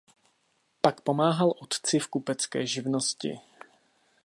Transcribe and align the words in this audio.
Pak 0.81 1.01
pomáhal 1.01 1.53
otci 1.61 1.99
v 1.99 2.07
kupecké 2.07 2.65
živnosti. 2.65 3.37